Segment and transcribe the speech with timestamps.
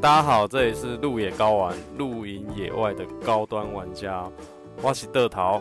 [0.00, 4.32] 大家好，这里是路野高玩，露营野外的高端玩家，
[4.82, 5.60] 我是德桃，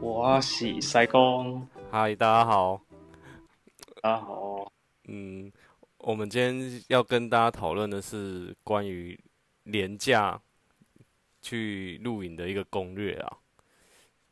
[0.00, 2.80] 我是塞工，嗨，大家好，
[4.00, 4.72] 大家好，
[5.08, 5.52] 嗯，
[5.98, 9.20] 我们今天要跟大家讨论的是关于
[9.64, 10.40] 廉价
[11.42, 13.36] 去露营的一个攻略啊，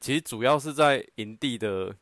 [0.01, 1.95] 其实主要是在营地的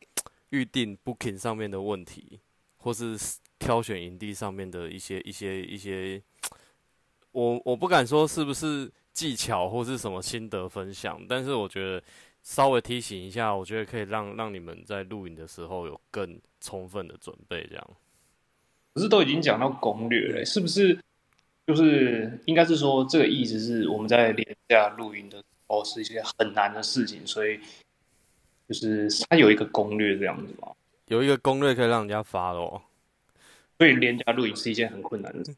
[0.51, 2.39] 预定 booking 上面的问题，
[2.77, 3.19] 或是
[3.59, 6.23] 挑选营地上面的一些一些一些。
[7.33, 12.03] 我我不敢说是不是技巧或是什么心得分享，但是我觉得
[12.43, 17.67] 稍微提醒一下，我觉得可以让让你们在录影的时候有更充分的准备。
[17.69, 17.91] 这样，
[18.95, 20.99] 可是都已经讲到攻略了，是不是？
[21.67, 27.61] 就是应该是说这个意思是我们在廉价录音的时候是一些很难的事情，所以
[28.67, 30.69] 就是它有一个攻略这样子吗？
[31.09, 32.83] 有一个攻略可以让人家发咯。
[33.77, 35.55] 所以廉价录影是一件很困难的事。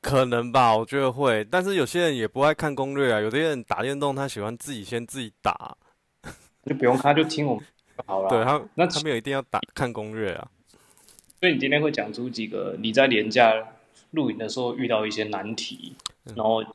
[0.00, 3.20] 可能吧，我觉得会，但是有些人也不爱看攻略啊。
[3.20, 5.76] 有的人打电动，他喜欢自己先自己打，
[6.64, 7.64] 就不用他，就听我们
[8.06, 8.28] 好了。
[8.28, 10.48] 对他，那他没有一定要打看攻略啊。
[11.40, 13.52] 所以你今天会讲出几个你在廉价
[14.12, 15.94] 露营的时候遇到一些难题，
[16.34, 16.70] 然后这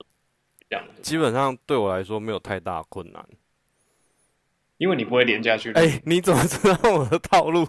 [0.75, 0.85] 样。
[1.02, 3.25] 基本上对我来说没有太大困难，
[4.77, 5.71] 因为你不会廉价去。
[5.73, 7.65] 哎，你怎么知道我的套路？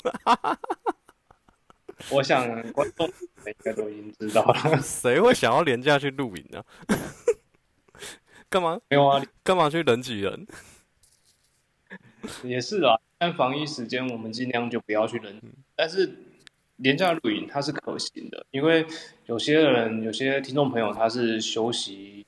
[2.10, 4.76] 我想观众应该都已经知道了。
[4.82, 6.64] 谁会想要廉价去露营呢？
[8.48, 8.80] 干嘛？
[8.88, 10.46] 没有啊，干嘛去人挤人？
[12.42, 15.40] 也是啊，但防疫时间我们尽量就不要去人。
[15.74, 16.10] 但是
[16.76, 18.86] 廉价露营它是可行的，因为
[19.26, 22.24] 有些人、有些听众朋友他是休息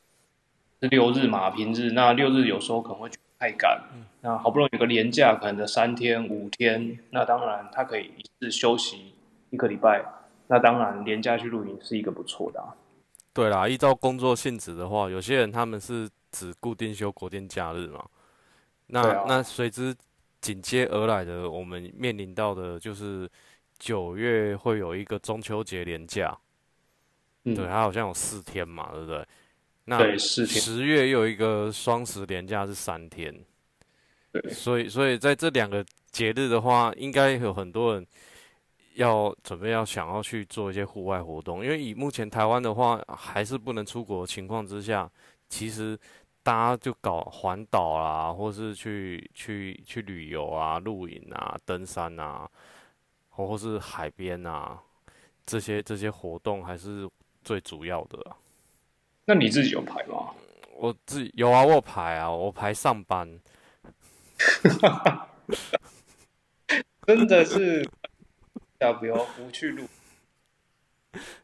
[0.83, 3.09] 是六日嘛，平日那六日有时候可能会
[3.39, 3.81] 太赶，
[4.23, 9.13] 那好不容易有个廉价，可能的三天五天，那当然他可以一次休息。
[9.51, 10.05] 一个礼拜，
[10.49, 12.63] 那当然连假去露营是一个不错的。
[13.33, 18.05] 对啦，依照工作性质的话，有些人他们是只固定休国定假日嘛。
[18.87, 19.95] 那那随之
[20.41, 23.29] 紧接而来的，我们面临到的就是
[23.79, 26.37] 九月会有一个中秋节连假。
[27.45, 29.27] 对，它好像有四天嘛，对不对？
[29.85, 30.17] 那。
[30.17, 33.35] 十月又有一个双十连假是三天。
[34.33, 34.51] 对。
[34.51, 38.07] 所以，所以在这两个节日的话，应该有很多人。
[38.97, 45.11] 要准备要想要去做一些户外活动，因为以目前台湾的话还是不能出国情况之下，
[45.49, 45.99] 其实
[46.43, 52.49] 大家就搞环岛啦，或是去去去旅游啊、露营啊、登山啊，
[53.29, 54.79] 或或是海边啊，
[55.45, 57.09] 这些这些活动还是
[57.43, 58.19] 最主要的。
[59.27, 60.31] 那你自己有排吗？
[60.75, 63.29] 我自己有啊，我排啊，我排上班。
[67.07, 67.89] 真的是。
[68.81, 69.87] 要不要不去录？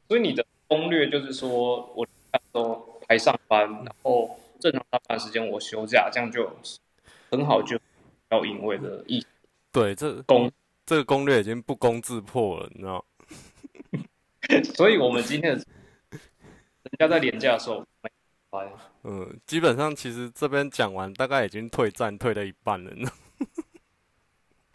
[0.08, 2.06] 所以你的攻略就是说，我
[2.52, 6.54] 都还上班，然后正常上班时间我休假，这样就
[7.30, 7.78] 很好，就
[8.30, 9.24] 要因为的意。
[9.70, 10.50] 对，这攻
[10.84, 13.04] 这个攻略已经不攻自破了，你知道？
[14.74, 15.64] 所以我们今天的
[16.10, 17.86] 人家在廉价的时候。
[19.04, 22.92] 嗯，基本上其实这边讲完，大概已经退战退了一半了。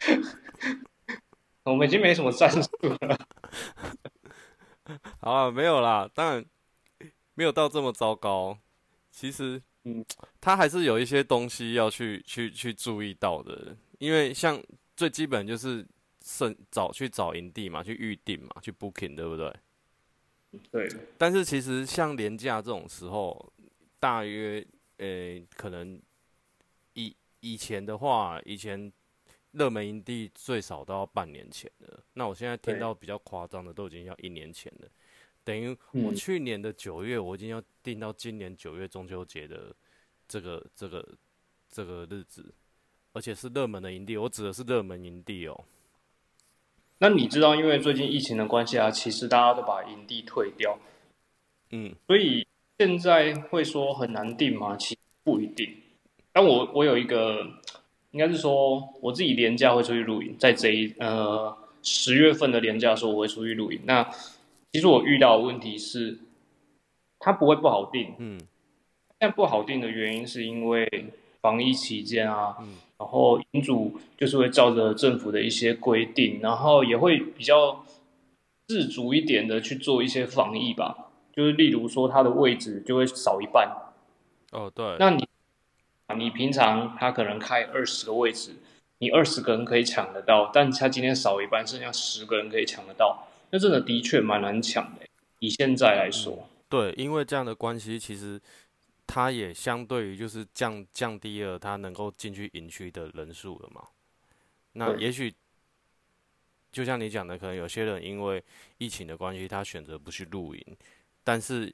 [1.70, 3.18] 我们已经没什么战术了。
[5.20, 6.44] 好啊，没有啦，当然
[7.34, 8.58] 没有到这么糟糕。
[9.10, 10.04] 其实，嗯，
[10.40, 13.76] 他还是有一些东西要去去去注意到的。
[13.98, 14.58] 因为像
[14.96, 15.86] 最基本就是
[16.24, 19.54] 剩找去找营地嘛，去预定嘛，去 booking，对不对？
[20.70, 20.88] 对。
[21.18, 23.52] 但是其实像廉价这种时候，
[24.00, 26.00] 大约呃，可能
[26.94, 28.90] 以以前的话，以前。
[29.58, 34.88] 热门营地最少都要半年前的，那我现在听到比较夸张的都已经要一年前了，
[35.42, 39.74] 等于我去年的九月我已经要订到今年九月中秋节的
[40.28, 41.06] 这个这个
[41.68, 42.54] 这个日子，
[43.12, 45.64] 而且是热门的营地，我指的是热门营地哦。
[46.98, 50.78] 那你知道，因为最近疫情的关系啊，其实大家都把营地退掉，
[51.70, 52.46] 嗯，所以
[52.78, 54.76] 现在会说很难订吗？
[54.76, 55.82] 其实不一定。
[56.32, 57.58] 但我我有一个。
[58.12, 63.78] 应该是说，我自己年假会出去露营，在这一呃十月份的年假的时候，我会出去露营。
[63.84, 64.02] 那
[64.72, 66.18] 其实我遇到的问题是，
[67.18, 68.40] 它不会不好定，嗯，
[69.18, 70.88] 但不好定的原因是因为
[71.42, 72.56] 防疫期间啊，
[72.98, 77.84] 然后营主就是会照着政府的一些规定，然后也会比较
[78.68, 83.70] 自主一点的去做一些防疫吧，就是例如说它的位置就会少一半，
[84.52, 85.28] 哦，对，那你。
[86.16, 88.56] 你平常他可能开二十个位置，
[88.98, 95.06] 你二十个人可以抢得到，但他今天少一半，剩下十个人可以抢得到，那真的的确蛮难抢的。
[95.40, 98.40] 以现在来说，对，因为这样的关系，其实
[99.06, 103.82] 他也相对于就是降降低了他能够进去营区的人数了嘛。
[104.72, 105.32] 那也许
[106.72, 108.42] 就像你讲的，可能有些人因为
[108.78, 110.76] 疫情的关系，他选择不去露营，
[111.22, 111.72] 但是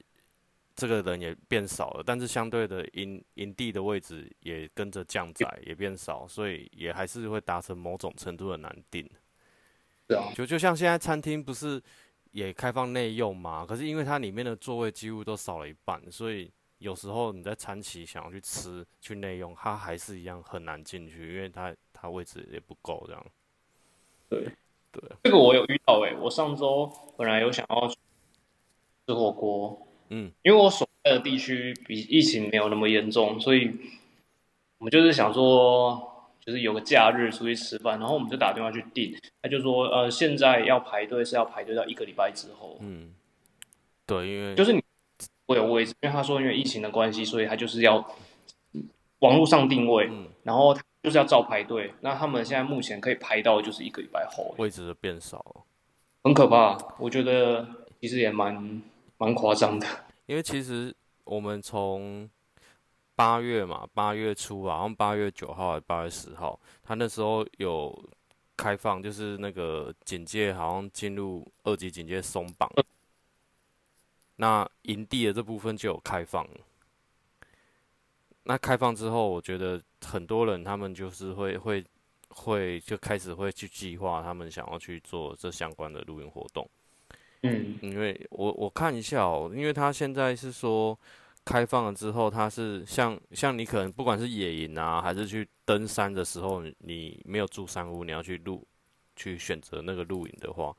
[0.75, 9.09] 这个人也变少了，但是相对的营营地的位置也跟着降窄，也变少，所以也还是会达成某种程度的难定。
[10.09, 11.81] 是啊，就就像现在餐厅不是
[12.31, 13.65] 也开放内用嘛？
[13.65, 23.25] 可是因为它里面的座位几乎都少了一半，所以有时候你在餐期想要去吃去内用，它还是一样很难进去，因为它它位置也不够这样。
[24.27, 24.43] 对
[24.91, 27.95] 对，这个我有遇到诶、我上周本来有想要吃
[29.13, 33.71] 火锅，嗯，因为我所在的地区比疫情没有那么严重，所以
[34.77, 43.13] 我们就是想说，就是有个假日出去吃饭，然后我们就打电话去订，他就说，呃，现在要排队是要排队到一个礼拜之后，嗯，
[44.05, 44.83] 对，因为就是你
[45.47, 47.97] 会有位置，因为他说因为疫情的关系，所以他就是要
[49.19, 51.91] 网络上定位，嗯然后他就是要照排队。
[52.01, 55.63] 那他们现在目前可以排到就是一个礼拜后，位置的变少了，
[56.23, 56.77] 很可怕。
[56.99, 57.67] 我觉得
[57.99, 58.81] 其实也蛮
[59.17, 59.87] 蛮夸张的。
[60.25, 62.29] 因为其实我们从
[63.15, 68.09] 八月嘛，八月初啊，好像八月九号还是八月十号，他那时候有
[68.57, 72.69] 开放，就是那个警戒好像进入二级警戒松绑，
[74.35, 76.47] 那营地的这部分就有开放。
[78.43, 81.83] 那开放之后，我觉得很多人他们就是会会
[82.29, 86.69] 会就开始会去计划他们想要去做这相关的露营活动。
[87.45, 90.97] 嗯，因为我我看一下哦，因为他现在是说
[91.43, 98.65] 开放了之后，他是像像你可能不管是野营啊，还是去登山的时候，你没有住山屋，你要去露
[99.15, 100.75] 去选择那个露营的话，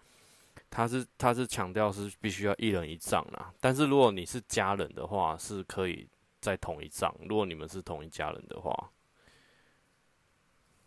[0.68, 3.52] 他是他是强调是必须要一人一帐啦。
[3.60, 6.06] 但是如果你是家人的话，是可以
[6.40, 7.14] 在同一帐。
[7.28, 8.90] 如果你们是同一家人的话，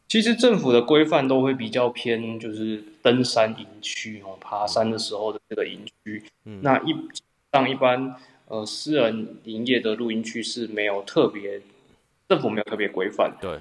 [0.09, 6.23] 其实政府的规范都会比较偏，就是登山营区哦，爬山的时候的这个营区。
[6.45, 6.95] 嗯那一
[7.51, 8.15] 上一般
[8.47, 11.61] 呃私人营业的露营区是没有特别，
[12.27, 13.37] 政府没有特别规范。
[13.39, 13.59] 对，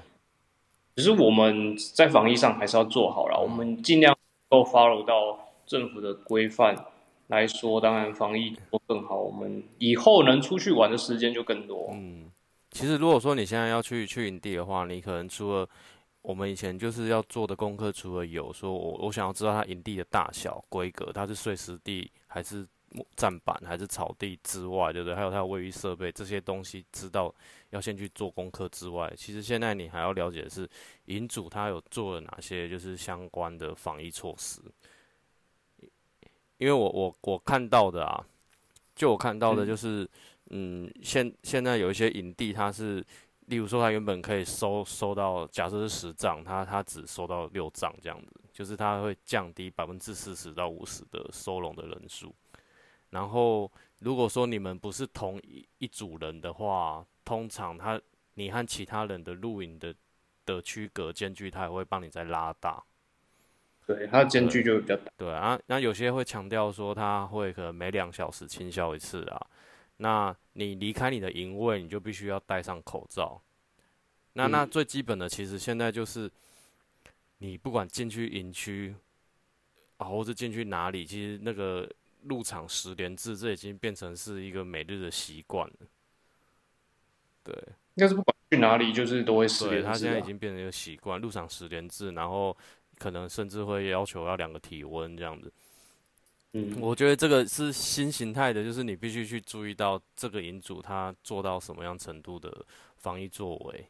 [0.95, 4.17] 只是我们在防疫上还是要做好了，我们尽量
[4.49, 6.75] 都 follow 到政府的规范
[7.27, 11.91] 来说，当然防疫做更好，我们以后能出去玩的时间就更多。
[11.93, 12.25] 嗯，
[12.71, 15.69] 其实如果说你现在要去去营地的话，你可能除了
[16.21, 25.15] 我们以前就是要做的功课，除了有说我我想要知道它营地的大小、规格，它是碎石地还是木站板还是草地之外，对不对？
[25.15, 27.33] 还有它的卫浴设备这些东西，知道
[27.69, 30.69] 要先去做功课之外，其实现在你还要了解的是
[31.05, 34.61] 营主他有做了哪些就是相关的防疫措施。
[36.57, 38.21] 因为我我我看到的啊，
[38.93, 40.09] 就我看到的嗯就是，
[40.49, 43.01] 嗯，现现在有一些营地，它是，
[43.49, 52.33] 例如说，他原本可以收收到，假设是十张，他他只收到六张这样子，就是他会降低百分之四十到五十的收容的人数。
[53.09, 57.99] 然后，如果说你们不是同一一组人的话，通常他
[58.35, 59.95] 你和其他人的录影的
[60.45, 62.83] 的区隔间距，他也会帮你再拉大。
[63.87, 65.11] 对，它的间距就会比较大。
[65.17, 69.47] 对啊，那有些会强调说他会可能每两小时清消一次啊。
[70.01, 73.41] 那你离开你的营位，你就必须要戴上口罩。
[74.31, 76.31] 那那嗯最基本的，其实现在就是
[77.39, 78.95] 你不管进去营区
[79.97, 81.89] 啊，或是进去哪里，其实那个
[82.23, 85.75] 入场十连制，这已经变成是一个每日的习惯了。
[87.43, 87.53] 对，
[87.95, 92.55] 应该是不管去哪里，就是都会失对，联制啊他现在已经变成一个习惯，入场十连制，然后
[92.97, 95.51] 可能甚至会要求要两个体温这样子。
[96.53, 102.65] 嗯，我觉得这个是新形态的，就是你必须去注意到这个银主他做到什么样程度的
[102.97, 103.85] 防疫作为，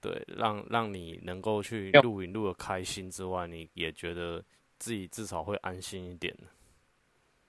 [0.00, 4.40] 对，让让你能够去要露营露的开心之外，你也觉得
[4.78, 6.32] 自己至少会安心一点。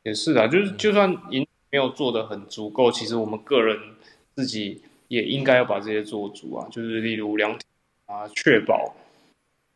[0.02, 3.78] 也是啊，就是就算营没有做的很足够，其实我们个人
[4.36, 7.66] 自己也应该要把这些做足啊，就是例如量体
[8.08, 8.96] 啊，确保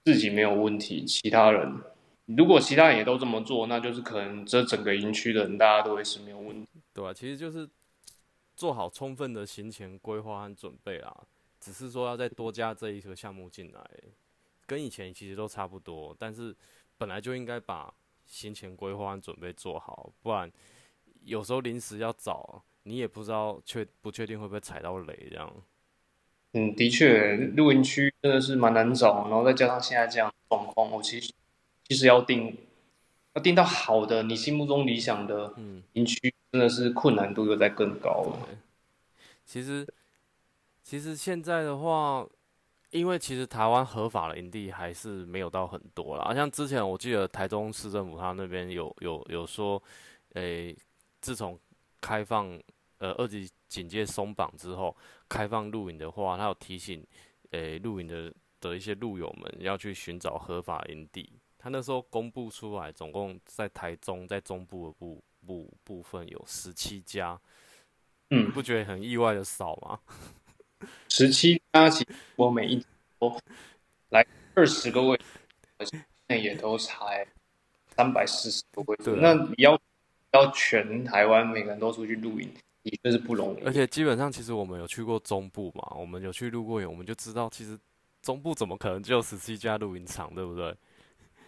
[0.05, 1.71] 自己没有问题，其他人
[2.37, 6.69] 如果其他人也都这么做，那就是可能这整个营区的人大家都会是没有问题。
[6.93, 7.67] 对吧、其实就是
[8.55, 11.15] 做好充分的行前规划和准备啦，
[11.59, 13.81] 只是说要再多加这一个项目进来，
[14.65, 16.55] 跟以前其实都差不多，但是
[16.97, 17.93] 本来就应该把
[18.25, 20.51] 行前规划和准备做好，不然
[21.23, 25.51] 有时候临时要找，你也不知道确不确定会不会踩到雷这样。
[26.53, 31.31] 嗯，的确，露营区真的是蛮难找，然后再加上现在这样的状况，我其实
[31.89, 32.55] 其实要定
[33.33, 35.55] 要定到好的，你心目中理想的
[35.93, 38.47] 营区，真的是困难度又在更高了。
[39.43, 39.85] 其实，
[40.83, 42.23] 其实现在的话，
[42.91, 46.31] 因为其实台湾合法的营地还是没有到很多啦。
[46.35, 49.81] 像之前我记得台中市政府他那边有有有说，
[50.33, 50.75] 诶，
[51.21, 51.59] 自从
[51.99, 52.47] 开放
[52.99, 54.95] 呃二级警戒松绑之后，
[55.27, 57.03] 开放露营的话，他有提醒
[57.49, 58.31] 诶露营的
[58.61, 61.31] 的一些露友们要去寻找合法营地。
[61.61, 67.37] 他那时候公布出来，总共在台中在中部的部部部分有十七家，
[68.29, 69.99] 嗯，不觉得很意外的少吗？
[71.09, 72.81] 十七家，其实我每一
[73.19, 73.37] 都
[74.09, 74.25] 来
[74.55, 75.19] 二十个位，
[76.27, 77.27] 那也都才
[77.89, 79.77] 三百四十个位，那你要
[80.31, 82.49] 要全台湾每个人都出去露营，
[82.83, 83.63] 的确是不容易。
[83.65, 87.77] 而且基本上，其实我们有去过中部嘛，我们有去露过营，我们就知道，其实
[88.21, 90.73] 中部怎么可能只有十七家露营场，对不对？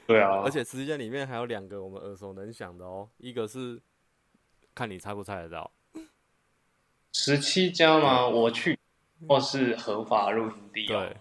[0.07, 3.81] 对啊，而且时间里面还有两个我们耳熟能详的哦，一个是
[4.75, 5.71] 看你猜不猜得到，
[7.13, 8.27] 十七家吗？
[8.27, 8.77] 我去，
[9.27, 11.17] 或是合法露营地对，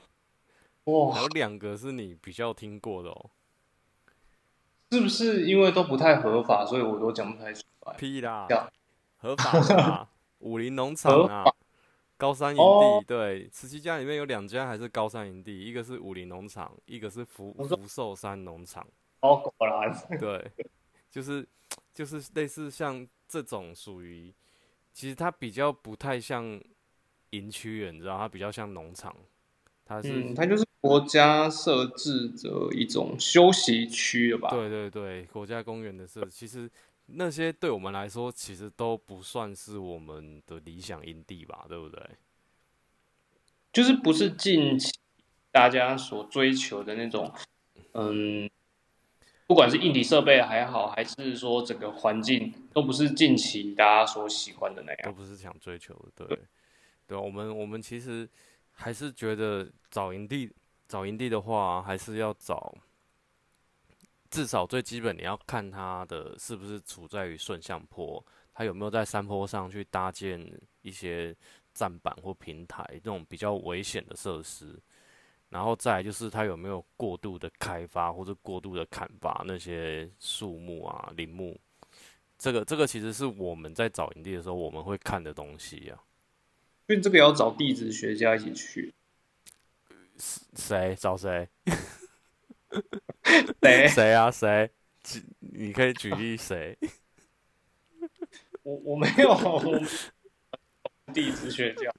[0.84, 3.30] 哇，还有两个是你比较听过的哦，
[4.90, 7.94] 是不是因为都不太合法，所以我都讲不太出来？
[7.94, 8.48] 屁啦，
[9.18, 10.08] 合法的
[10.38, 11.49] 武林农场啊。
[12.20, 18.86] 高山营地对，十七家里面有两家还是高山营地，一个是武林农场，一个是福福寿山农场。
[19.20, 19.90] 哦，果然。
[20.18, 20.50] 对，
[21.10, 21.48] 就是
[21.94, 24.30] 就是类似像这种属于，
[24.92, 26.60] 其实它比较不太像
[27.30, 29.16] 营区，你知道，它比较像农场。
[29.86, 34.50] 它是它就是国家设置的一种休息区了吧？
[34.50, 36.70] 对对对，国家公园的设，其实。
[37.14, 42.02] 那些对我们来说，其实都不算是我们的理想营地吧，对不对？
[43.72, 44.92] 就是不是近期
[45.50, 47.32] 大家所追求的那种，
[47.92, 48.50] 嗯，
[49.46, 55.02] 不管是硬体设备还好，还是说整个环境，都不是近期大家所喜欢的那样。
[55.04, 56.38] 都不是想追求的，对，
[57.06, 58.28] 对，我们我们其实
[58.72, 60.50] 还是觉得找营地，
[60.88, 62.76] 找营地的话，还是要找。
[64.30, 70.40] 至少最基本，你要看它的是不是处在于顺向坡，它有没有在山坡上去搭建
[70.82, 71.34] 一些
[71.74, 74.78] 站板或平台这种比较危险的设施，
[75.48, 81.58] 然后再就是它有没有过度的开发或者过度的砍伐那些树木啊林木，
[82.38, 85.98] 这个这个其实是我们在找营地的时候我们会看的东西呀。
[86.86, 88.94] 因为这个要找地质学家一起去，
[90.54, 91.48] 谁找谁？
[93.62, 94.30] 谁谁啊？
[94.30, 94.70] 谁？
[95.02, 96.76] 举你可以举例谁？
[98.62, 99.34] 我 我没有
[101.12, 101.90] 地质学家，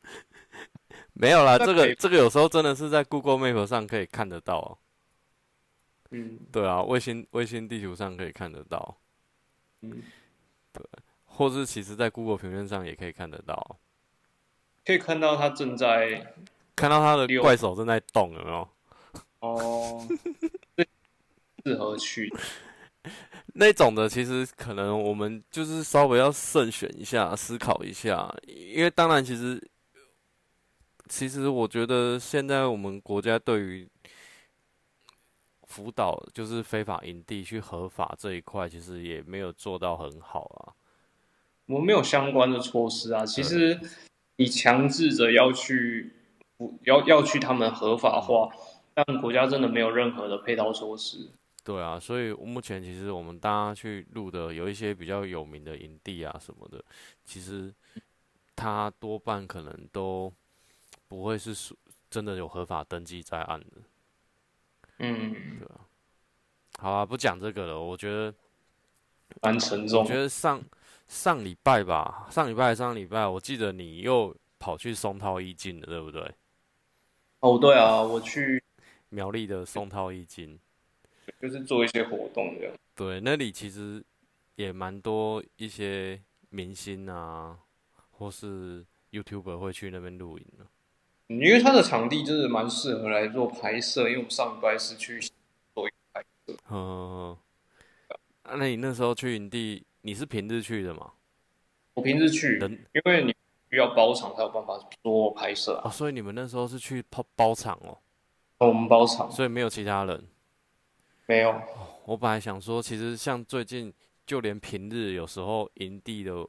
[1.14, 1.58] 没有啦。
[1.58, 4.78] 这个这个有时候真的是在 Google Map 上可以看得到。
[6.12, 8.98] 嗯，对啊，卫星卫星地图上可以看得到。
[9.82, 10.04] 嗯，
[10.72, 10.84] 对，
[11.26, 13.80] 或是其实在 Google 平面上也可以看得到，
[14.86, 16.34] 可以看到他正在
[16.76, 18.70] 看到他的怪手正在动，有没有？
[19.40, 20.08] 哦。
[21.65, 22.32] 适合去
[23.53, 28.34] 那种的，其实可能我们就是稍微要慎选一下，思考一下。
[28.48, 29.62] 因为当然，其实
[31.10, 33.88] 其实我觉得现在我们国家对于
[35.63, 40.74] 辅导就是非法营地去合法这一块，其实也没有做到很好啊。
[41.65, 43.25] 我们没有相关的措施啊。
[43.25, 43.80] 其实
[44.38, 46.13] 你强制着要去
[46.84, 48.50] 要要去他们合法化，
[48.94, 51.30] 但国家真的没有任何的配套措施。
[51.63, 56.84] 对啊，所以目前其实我们大家去录的有一些比较有名的营地啊什么的，
[57.24, 57.74] 其实
[58.56, 60.34] 它多半可能都
[61.08, 61.77] 不会是属
[62.10, 63.68] 真的有合法登记在案的。
[65.00, 65.82] 嗯，对啊。
[66.80, 67.80] 好啊，不讲这个了。
[67.80, 68.34] 我觉得
[69.41, 70.01] 蛮沉重。
[70.01, 70.60] 我觉得上
[71.08, 76.34] 上礼拜吧，上礼拜上礼拜，我记得你又跑去松涛一境了，对不对？
[77.41, 78.63] 哦，对啊，我去
[79.10, 80.60] 苗栗的松涛一境。
[81.42, 82.74] 就是做一些活动这样。
[82.96, 84.04] 对，那里其实
[84.56, 87.58] 也蛮多一些明星啊，
[88.12, 90.66] 或是 YouTuber 会去那边露营的。
[91.28, 95.20] 因为它的场地就是蛮适合来做拍摄，因为我们上礼拜是去
[95.74, 96.58] 做拍摄。
[96.70, 97.38] 嗯，
[98.44, 101.13] 那你那时候去营地，你是平日去的吗？
[101.94, 102.60] 我平日去，
[102.94, 103.36] 因为你
[103.70, 105.90] 需要包场才有办法做拍摄啊。
[105.90, 107.98] 所以你们那时候是去包包场哦？
[108.58, 110.28] 我们包场，所以没有其他人。
[111.32, 111.62] 没有，
[112.04, 113.94] 我本来想说，其实像最近，
[114.26, 116.46] 就连平日有时候营地的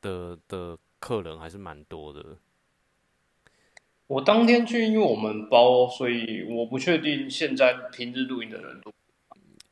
[0.00, 2.38] 的的客人还是蛮多的。
[4.06, 8.92] 我当天去，因为我们包，所以我不确定现在平日露营的人多。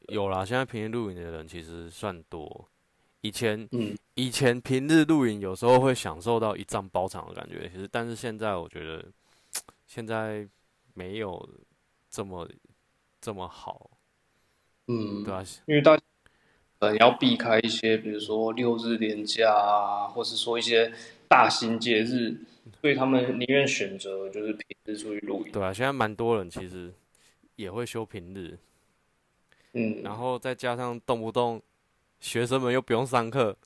[0.09, 2.69] 有啦，现在平日露营的人其实算多。
[3.21, 9.05] 以前，嗯，以前平日露营有时候会享受到一仗包场的感觉，其实但是现在我觉得
[9.87, 10.45] 现在
[10.93, 11.49] 没有
[12.11, 12.50] 这么
[13.21, 13.93] 这么好，
[14.87, 16.03] 嗯，对啊，因为大家
[16.79, 20.93] 可能要避开一些，比如说六日连假啊，或是说一些
[21.29, 22.37] 大型节日，
[22.81, 25.53] 所以他们宁愿选择就是平日出去露营。
[25.53, 26.93] 对啊，现在蛮多人其实
[27.57, 28.59] 也会休平日，
[29.73, 31.62] 嗯，然后再加上动不动
[32.21, 33.57] 学生们又不用上课，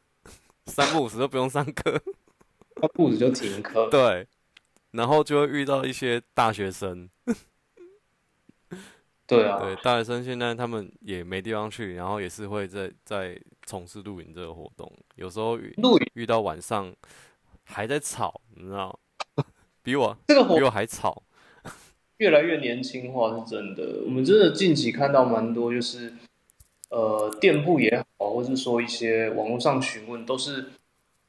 [0.66, 2.00] 三不五时都不用上课，
[2.76, 3.88] 他不止就停课。
[3.90, 4.26] 对，
[4.92, 7.08] 然后就会遇到一些大学生，
[9.28, 16.90] 对啊，对，大学生现在他们也没地方去，然后也是会在在从事露营这个活动，有时候遇露营遇到晚上
[17.64, 18.98] 还在吵，你知道，
[19.84, 21.22] 比我这个活比我还吵，
[22.16, 24.00] 越来越年轻化是真的。
[24.06, 26.14] 我们真的近期看到蛮多，就是
[26.88, 30.70] 呃店铺也好，或是说一些网络上询问，都是比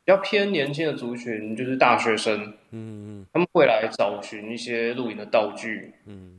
[0.07, 6.38] 较偏年轻的族群，就是大学生，嗯嗯他们会来找寻一些露营的道具，嗯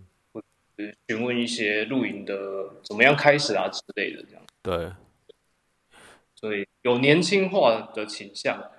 [1.09, 2.35] 询问一些露营的
[2.83, 4.93] 怎么样开始啊之类的，这样，对，
[6.35, 8.71] 所以有年轻化的倾向。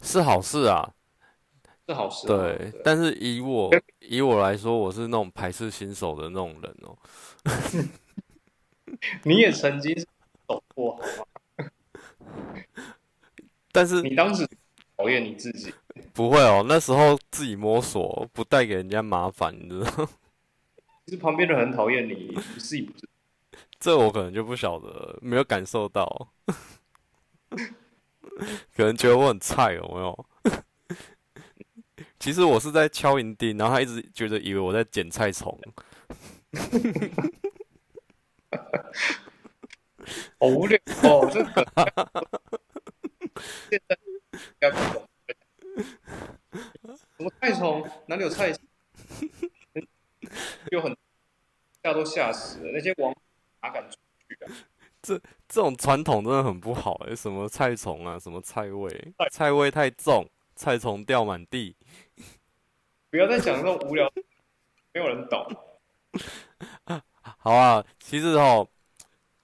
[0.00, 0.92] 是好事啊，
[1.86, 2.28] 是好事、啊。
[2.28, 3.70] 对，但是以我
[4.00, 6.98] 以我来说，我是那种排斥新手的那种人哦、
[9.24, 9.94] 你也曾经
[10.46, 11.70] 走过，好吗？
[13.72, 14.48] 但是你当时
[14.96, 15.72] 讨厌你自己，
[16.12, 20.08] 不会哦、那时候自己摸索，不带给人家麻烦，你知道
[21.08, 21.08] 吗？
[21.08, 23.12] 其实旁边的人很讨厌你，你自己不知道。
[23.80, 26.28] 这我可能就不晓得，没有感受到，
[28.76, 30.26] 可能觉得我很菜，有没有？
[32.20, 35.58] 其实我是在敲银钉，然后他一直觉得以为我在捡菜虫，
[40.38, 41.66] 好无聊哦，这个
[43.70, 43.96] 现在
[44.32, 45.02] 应该不懂。
[47.16, 47.88] 什么菜虫？
[48.06, 48.52] 哪里有菜
[50.28, 50.38] 虫？
[50.70, 50.96] 有很
[51.82, 53.14] 吓都吓死了，那些王
[53.62, 53.96] 哪敢出
[54.28, 54.52] 去啊？
[55.00, 55.16] 这
[55.48, 61.76] 这种传统真的很不好哎、什么菜虫啊，什么菜味，菜味太重，菜虫掉满地。
[63.10, 64.10] 不要再讲这种无聊，
[64.92, 65.46] 没有人懂。
[67.22, 68.68] 好啊，其实哦，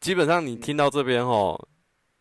[0.00, 1.68] 基本上你听到这边哦，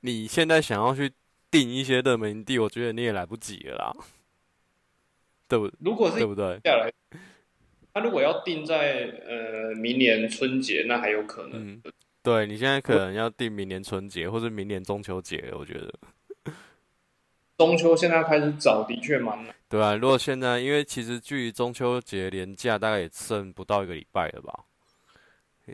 [0.02, 1.12] 你现在想要去
[1.50, 3.94] 定一些热门营地，我觉得你也来不及了啦，
[5.48, 6.60] 对不如果是对不对？
[6.64, 6.94] 下来，
[7.94, 11.74] 他如果要定在呃明年春节，那还有可能。
[11.74, 11.82] 嗯，
[12.24, 15.94] 对你现在可能要定明年春节或者明年中秋节，我觉得，
[17.58, 19.54] 中秋现在开始找，的确蛮难。
[19.70, 24.66] 对啊，如果现在因为其实距离中秋节连假大概也剩不到一个礼拜了吧，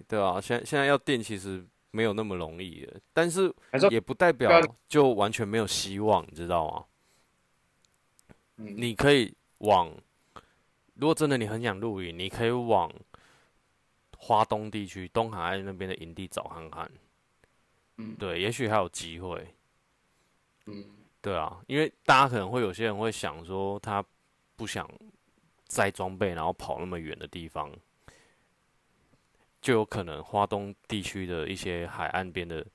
[0.07, 3.53] 对啊，现在现在要定其实没有那么容易的，但是
[3.89, 6.85] 也不代表就完全没有希望，你知道吗？
[8.57, 9.91] 嗯，你可以往，
[10.99, 12.91] 如果真的你很想露营，你可以往
[14.17, 16.91] 花东地区、东海岸那边的营地找看看。
[17.97, 19.55] 嗯对，也许还有机会。
[20.65, 20.85] 嗯
[21.21, 24.03] 对啊，因为大家可能会有些人会想说，他
[24.57, 24.89] 不想
[25.67, 27.71] 载装备，然后跑那么远的地方，
[29.61, 32.65] 就有可能花东地区的一些海岸边的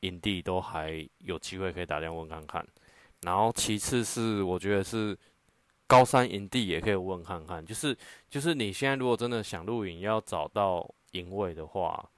[0.00, 2.66] 营地都还有机会可以打电话问看看。
[3.22, 5.16] 然后其次是我觉得是
[5.94, 7.96] 高山营地也可以问看看，就是
[8.28, 12.10] 就是你现在如果真的想露营，要找到营位的话，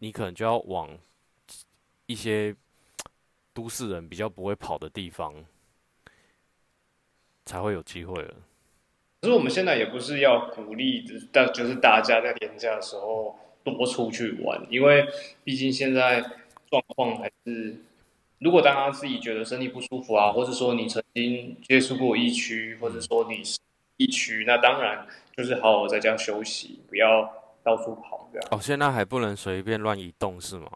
[0.00, 0.90] 你可能就要往
[2.04, 2.54] 一些
[3.54, 5.46] 都市人比较不会跑的地方，
[7.46, 8.34] 才会有机会了。
[9.22, 15.08] 可是我们现在也不是要鼓励，大就是大家在年假的时候多出去玩，因为
[15.42, 16.20] 毕竟现在
[16.68, 17.82] 状况还是，
[18.42, 23.58] 如果大家自己觉得身体不舒服啊，或者说你曾经接触过疫区，或者说你是
[23.96, 30.68] 疫区，那当然就是好好在家休息，不要到处跑，这样哦，现在还不能随便乱移动是吗？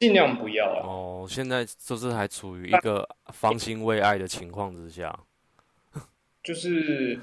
[0.00, 0.82] 尽量不要啊。
[0.84, 5.16] 哦，现在就是还处于一个方兴未艾的情况之下。
[6.42, 7.20] 就是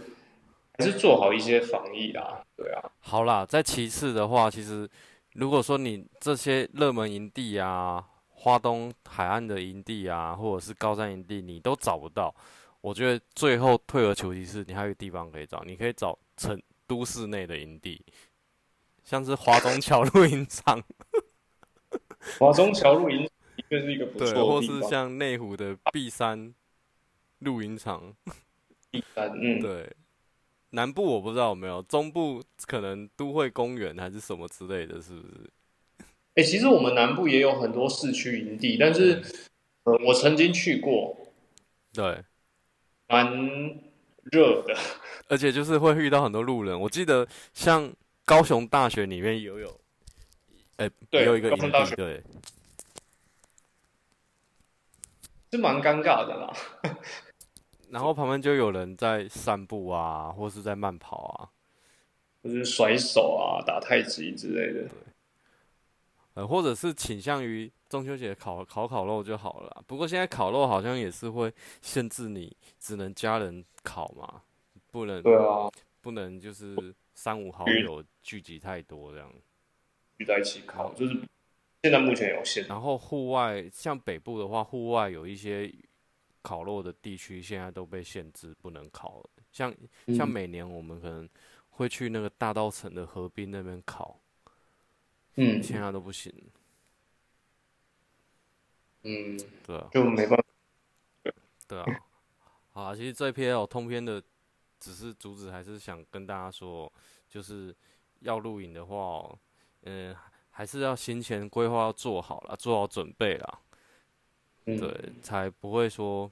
[0.78, 4.90] 还是做好一些防疫啦，对啊，好啦，再其次的话，其实
[5.34, 8.02] 如果说你这些热门营地啊、
[8.42, 12.34] 花东海岸的营地啊，或者是高山营地，你都找不到，
[12.80, 18.02] 我觉得最后退而求其次，你还有一个地方可以找，你可以找城都市内的营地，
[19.04, 20.82] 像是华东桥露营场，
[22.40, 24.82] 华中桥露营的确是一个不对，错或是。
[24.84, 26.56] 像内湖的碧山
[27.40, 28.16] 露营场，
[28.90, 29.94] 碧山，嗯，对。
[30.72, 35.52] 南部我不知道有没有，中部可能都会公园还是什么之类的，是不是？
[36.40, 39.22] 哎，其实我们南部也有很多市区营地，但是
[39.84, 41.18] 呃，我曾经去过，
[41.92, 42.24] 对，
[43.10, 43.30] 蛮
[44.32, 44.74] 热的，
[45.28, 46.80] 而且就是会遇到很多路人。
[46.80, 47.92] 我记得像
[48.24, 49.82] 高雄大学里面也有，
[50.78, 52.24] 哎，对，有一个营地，对，
[55.52, 56.54] 是蛮尴尬的啦。
[57.92, 61.52] 然后旁边就有人在散步啊，或是在慢跑啊，
[62.42, 64.90] 就是甩手啊、打太极之类的。
[66.40, 69.84] 呃，或者是倾向于中秋节烤烤烤肉就好了。
[69.86, 74.42] 不过现在烤肉好像也是会限制你只能家人烤嘛，
[74.90, 79.30] 不能对啊，不能就是三五好友聚集太多这样。
[80.18, 81.14] 聚在一起烤，就是
[81.84, 82.66] 现在目前有限。
[82.68, 85.70] 然后户外像北部的话，户外有一些
[86.42, 89.30] 烤肉的地区现在都被限制不能烤了。
[89.52, 89.76] 像
[90.16, 91.28] 像嗯每年我们可能
[91.72, 94.18] 会去那个大稻城的河滨那边烤，
[95.42, 96.34] 嗯其他都不行。
[99.04, 100.44] 嗯，对啊，就没办法。
[101.66, 101.86] 对啊。
[102.72, 104.22] 好啊，其实这篇哦通篇的
[104.80, 106.92] 只是主旨还是想跟大家说，
[107.30, 107.74] 就是
[108.20, 109.40] 要录影的话、哦，
[109.84, 110.14] 嗯、
[110.50, 113.62] 还是要行前规划要做好了，做好准备啦。
[114.66, 116.30] 嗯，对，才不会说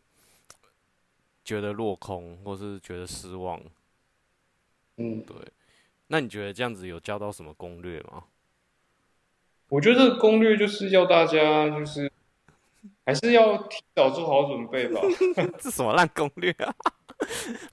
[1.46, 3.62] 觉得落空，或是觉得失望。
[4.98, 5.36] 嗯，对，
[6.08, 8.26] 那你觉得这样子有教到什么攻略吗？
[9.70, 12.12] 我觉得攻略就是要大家就是
[13.06, 15.02] 还是要提早做好准备吧。
[15.60, 16.74] 这什么烂攻略啊？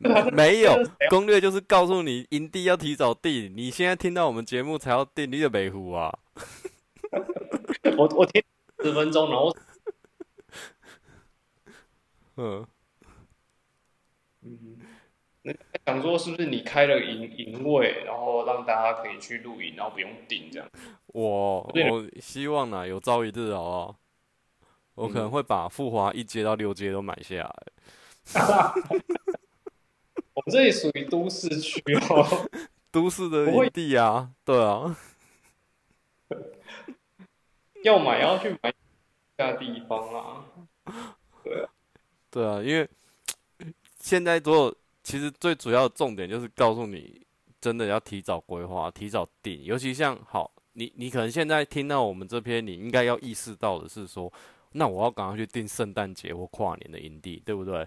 [0.32, 0.74] 没有
[1.10, 3.52] 攻略，就是告诉你营地要提早定。
[3.54, 6.18] 你现在听到我们节目才要定，你的北湖啊？
[7.98, 8.42] 我我听
[8.82, 9.54] 十分钟，然后
[12.36, 12.66] 嗯，
[14.42, 14.78] 嗯，
[15.42, 15.52] 那
[15.86, 20.68] 想说是不是你开了营营位，然后让大家可以去露营，然后不用订这样？
[21.08, 23.96] 我我希望呢有朝一日好不好？
[24.94, 27.66] 我可能会把富华一街到六街都买下来。
[30.34, 32.48] 我们这里属于都市区哦，
[32.90, 34.96] 都市的地啊，对啊，
[37.84, 38.72] 要买要去买
[39.36, 40.46] 下地方啊。
[42.30, 42.88] 对啊，因为
[43.98, 47.24] 现在所有其实最主要的重点就是告诉你，
[47.60, 49.62] 真的要提早规划，提早定。
[49.62, 54.32] 尤其像好，你你可能现在听到我们这篇，你应该要意识到的是说，
[54.72, 57.86] 那我要赶快去订圣诞节或跨年的营地，对不对？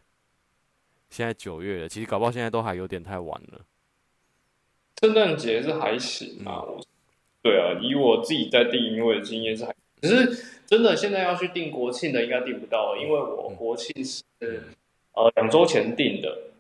[1.10, 3.62] 现在九月了，其实搞不好现在都还有点太晚了。
[5.00, 6.82] 圣诞节是还行啊，我
[7.42, 14.22] 对啊，以我自己在订营位的经验是还，只是真的现在要去订国庆的应该订不到了，因为我国庆是
[15.14, 16.52] 呃两周前订的，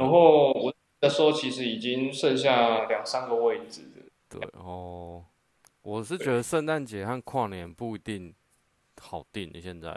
[0.00, 5.22] 然后我那时候其实已经剩下两三个位置了对哦，
[5.82, 8.34] 我是觉得圣诞节和跨年不一定
[8.98, 9.94] 好定，现在。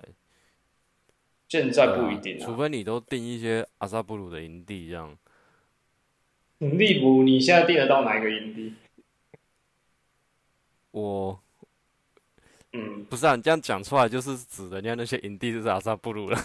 [1.47, 2.45] 现在不一定啊。
[2.45, 5.17] 除非你都定一些阿萨布鲁的营地这样。
[6.57, 8.73] 例如你现在订得到哪一个营地？
[10.91, 11.39] 我
[12.73, 16.37] 嗯，不是啊，你这样讲出来就是指人家那些营地就是阿萨布鲁了。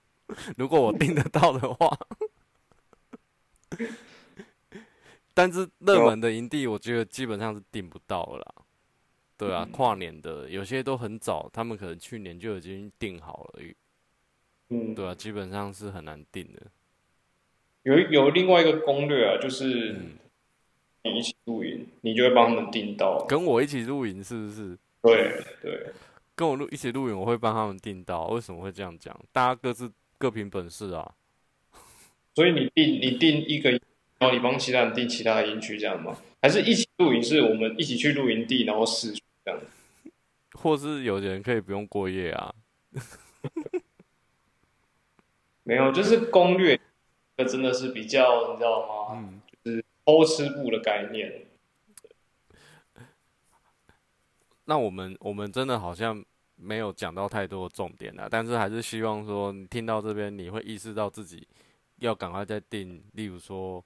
[0.56, 1.98] 如果我订得到的话，
[5.34, 8.54] 但是热门的营地，我觉得基本上是订不到了啦。
[9.38, 13.60] 对啊，跨年的有些都很早，他们可能去年就已经订好了。
[14.68, 16.62] 嗯，对啊，基本上是很难订的。
[17.82, 20.12] 有有另外一个攻略啊，就是嗯，
[21.02, 23.24] 你一起露营，你就会帮他们订到。
[23.26, 24.78] 跟我一起露营是不是？
[25.02, 25.92] 对对，
[26.36, 28.26] 跟我录一起露营，我会帮他们订到。
[28.28, 29.18] 为什么会这样讲？
[29.32, 31.14] 大家各自各凭本事啊。
[32.34, 33.80] 所以你定你定一个，然
[34.20, 36.16] 后你帮其他人定其他的营区这样吗？
[36.40, 37.22] 还是一起露营？
[37.22, 39.12] 是我们一起去露营地，然后试
[39.44, 39.60] 这样？
[40.52, 42.54] 或是有的人可以不用过夜啊。
[45.64, 46.80] 没有，就是攻略，
[47.36, 49.16] 这真的是比较你知道吗？
[49.16, 51.46] 嗯，是偷吃布的概念。
[54.64, 56.24] 那我们我们真的好像
[56.56, 61.46] 没有讲到太多重点啊，但是还是希望说你听到这边，你会意识到自己
[62.02, 63.82] 要赶快再定，例如说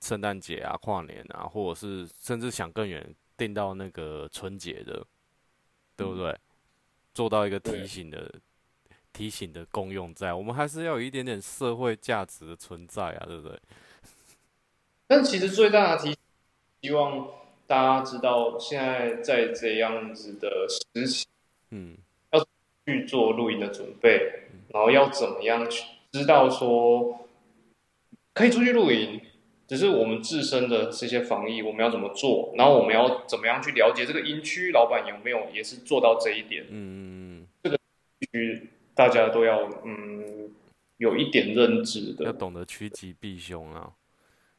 [0.00, 5.04] 圣诞节啊、跨年啊，或者是甚至想更远，定到那个春节的，
[5.96, 6.34] 对不对？
[7.12, 8.32] 做到一个提醒的
[9.12, 13.60] 提醒的功用在，我们还是要有一点点社会价值的存在啊，对不对？
[15.08, 16.16] 但其实最大的提，
[16.82, 17.28] 希望
[17.66, 21.26] 大家知道，现在在这样子的时期
[21.70, 21.98] 嗯
[22.30, 22.46] 要
[22.86, 27.26] 去做露营的准备，然后要怎么样去知道说
[28.34, 29.20] 可以出去露营，
[29.66, 37.46] 只是我们自身的这些防疫，我们要怎么做，然后我们要怎么样去了解这个营区老板有没有也是做到这一点，嗯，
[38.18, 40.50] 必须大家都要嗯
[40.96, 43.92] 有一点认知的，要懂得趋吉避凶啊。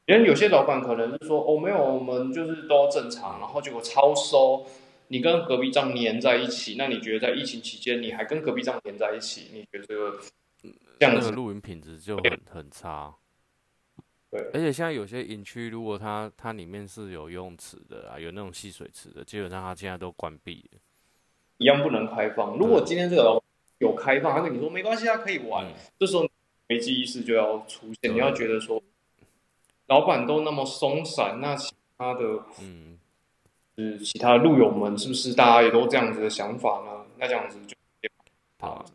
[0.08, 4.66] 因为有些老板可能是说哦没有，我们就是都正常，然后结果超收，
[5.10, 10.18] 你跟隔壁账粘在一起，那你觉得在疫情期间你还跟隔壁账粘在一起，你觉得
[11.02, 13.12] 这样子那个录音品质就很很差。
[14.30, 20.80] 对而且现在有些营区，如果它它里面是有游泳池的啊，有那种戏水池的，基本上它现在都关闭了。
[21.58, 22.56] 一样不能开放。
[22.56, 23.42] 如果今天这个
[23.80, 26.30] 有开放，他跟你说没关系，他可以玩，嗯这时候
[26.70, 28.80] 危机意识就要出现，你要觉得说，
[29.88, 33.00] 老板都那么松散，那其他的嗯，
[33.76, 37.06] 就是其他的路友们是不是大家也都这样子的想法呢？
[37.18, 37.76] 那这样子就
[38.60, 38.86] 啊，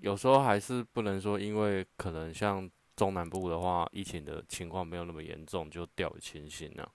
[0.00, 6.88] 有时候还是不能说，因为可能像中南部的话，疫情的情况没有那么严重，就掉以轻心啊。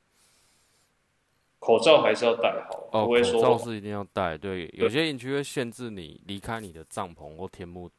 [1.59, 4.37] 口罩还是要戴好，哦，不会口罩是一定要戴。
[4.37, 7.89] 对，有些营区会限制你离开你的帐篷或天幕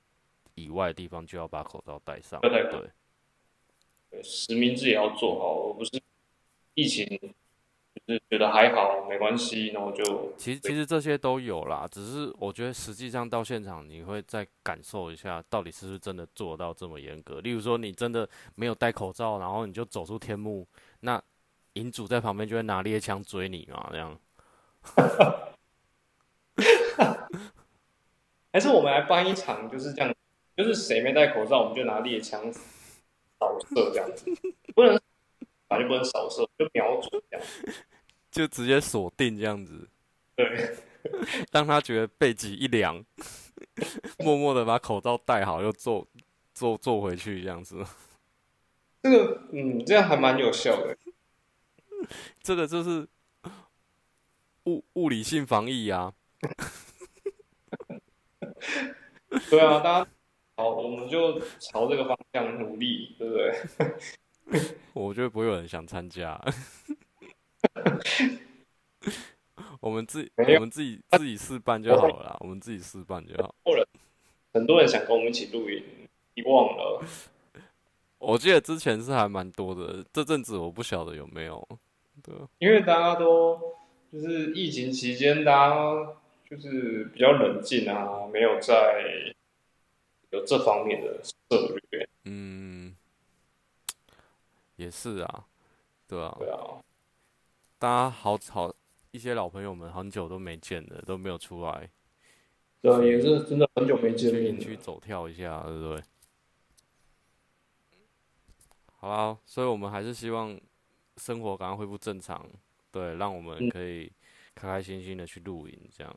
[0.54, 2.40] 以外的地方，就要把口罩戴上。
[2.40, 6.00] 对实名制也要做好，而不是
[6.74, 7.18] 疫情
[8.06, 17.40] 就是觉得还好没关系，然后就其实其实这些都有啦，只是我觉得实际上到现场，你会再感受一下，到底是不是真的做到这么严格。
[17.40, 20.64] 例如说，你真的没有戴口罩，然后你就走出天幕，
[21.00, 21.20] 那
[21.72, 24.16] 营主在旁边就会拿猎枪追你嘛，这样。
[28.52, 30.14] 还是我们来办一场，就是这样，
[30.56, 34.30] 就是谁没戴口罩，我们就拿猎枪扫射这样子，
[34.76, 34.96] 不能
[35.66, 37.46] 反正不能扫射，就瞄准这样。
[38.36, 39.88] 就直接锁定这样子，
[40.36, 40.76] 对，
[41.50, 43.02] 让他觉得背脊一凉，
[44.20, 46.06] 默默的把口罩戴好，又坐
[46.52, 47.82] 坐坐回去这样子。
[49.02, 50.94] 这个嗯，这样还蛮有效的。
[52.42, 53.08] 这个就是
[54.64, 56.12] 物物理性防疫啊。
[59.48, 60.10] 对啊，大家
[60.56, 64.70] 好，我们就朝这个方向努力，对不对？
[64.92, 66.38] 我觉得不会有人想参加。
[69.80, 73.54] 我们自己我们自己自己试办就好了啦，我们自己试办就好。
[74.52, 75.82] 很多人想跟我们一起露营，
[76.34, 77.04] 你忘了？
[78.18, 81.66] 我记得之前是还蛮多的，这阵子我不晓得有没有。
[82.22, 83.60] 对，因为大家都
[84.10, 85.74] 就是疫情期间，大家
[86.48, 89.04] 就是比较冷静啊，没有在
[90.30, 91.34] 有这方面的策
[91.90, 92.08] 略。
[92.24, 92.96] 嗯，
[94.76, 95.44] 也是啊，
[96.08, 96.82] 对啊，对啊，
[97.78, 98.74] 大家好好
[99.10, 101.90] 一些老朋友们很久都没见了，都没有出来
[102.80, 104.50] 对啊，也是真的很久没见去面了。
[104.50, 106.02] 营区走跳一下，对不对？
[108.98, 110.58] 好啦，所以我们还是希望
[111.18, 112.48] 生活赶快恢复正常，
[112.90, 114.10] 对，让我们嗯可以
[114.54, 116.16] 开开心心的去露营，这样。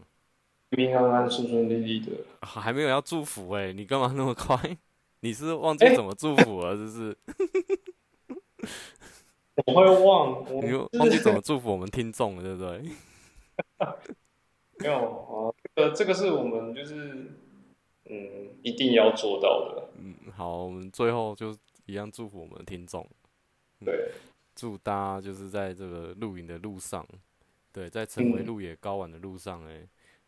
[0.70, 2.24] 平平安安、顺顺利利的。
[2.40, 4.78] 啊还没有要祝福哎、你干嘛那么快？
[5.20, 7.18] 你是忘记哎怎么祝福了，是不是？
[9.68, 12.92] 我会忘，我你忘记怎么祝福我们听众了，对不对？
[14.80, 17.32] 没有啊，这个这个是我们就是
[18.06, 19.90] 嗯一定要做到的。
[19.98, 21.54] 嗯，好，我们最后就
[21.86, 23.06] 一样祝福我们的听众，
[23.84, 24.12] 对，
[24.56, 27.06] 祝大家就是在这个露营的路上，
[27.74, 29.86] 对，在成为嗯路野高玩的路上，哎，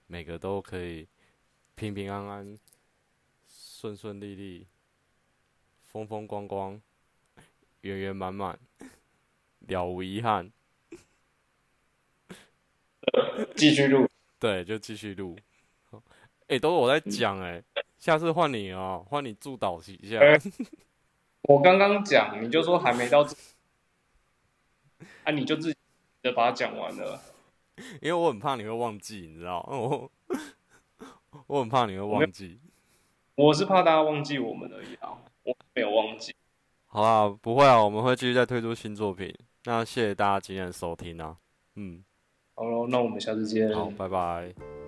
[0.08, 1.08] 每个都可以
[1.76, 2.58] 平平安安、
[3.48, 4.68] 顺顺利利、
[5.84, 6.82] 风风光光、
[7.82, 8.60] 圆圆满满、
[9.72, 10.52] 了无遗憾。
[13.56, 14.08] 继续录。
[14.40, 15.36] 对，就继续录。
[16.48, 17.64] 哎、都是我在讲哎、
[17.98, 20.20] 下次换你哦，换你助导一下。
[20.20, 20.38] 哎
[21.44, 23.36] 我刚刚讲，你就说还没到这，
[25.26, 25.80] 啊，你就自己
[26.22, 27.20] 的把它讲完了。
[28.02, 30.12] 因为我很怕你会忘记，你知道，我
[31.48, 32.60] 我很怕你会忘记。
[33.34, 36.36] 我是怕大家忘记我们而已啊，我没有忘记。
[36.86, 39.34] 好啦，不会啊，我们会继续再推出新作品。
[39.66, 41.38] 那谢谢大家今天的收听啊，
[41.76, 42.04] 嗯，
[42.56, 43.72] 好了，那我们下次见。
[43.74, 44.81] 好，拜拜。